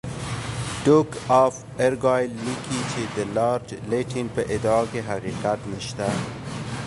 ډوک 0.83 1.09
آف 1.43 1.55
ارګایل 1.87 2.31
لیکي 2.45 2.81
چې 2.91 3.01
د 3.15 3.17
لارډ 3.35 3.67
لیټن 3.89 4.27
په 4.35 4.41
ادعا 4.55 4.81
کې 4.91 5.01
حقیقت 5.09 5.59
نشته. 5.71 6.07